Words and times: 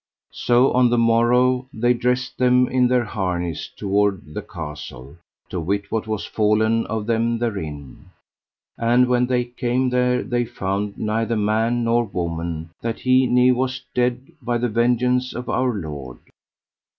So 0.33 0.71
on 0.73 0.89
the 0.89 0.97
morrow 0.97 1.67
they 1.71 1.93
dressed 1.93 2.39
them 2.39 2.67
in 2.67 2.87
their 2.87 3.03
harness 3.03 3.67
toward 3.77 4.33
the 4.33 4.41
castle, 4.41 5.17
to 5.49 5.59
wit 5.59 5.91
what 5.91 6.07
was 6.07 6.25
fallen 6.25 6.87
of 6.87 7.05
them 7.05 7.37
therein. 7.37 8.09
And 8.79 9.07
when 9.07 9.27
they 9.27 9.43
came 9.45 9.91
there 9.91 10.23
they 10.23 10.43
found 10.45 10.97
neither 10.97 11.35
man 11.35 11.83
nor 11.83 12.03
woman 12.05 12.71
that 12.81 13.01
he 13.01 13.27
ne 13.27 13.51
was 13.51 13.83
dead 13.93 14.31
by 14.41 14.57
the 14.57 14.69
vengeance 14.69 15.35
of 15.35 15.47
Our 15.47 15.71
Lord. 15.71 16.17